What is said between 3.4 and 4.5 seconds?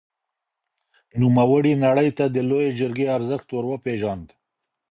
ور وپېژاند.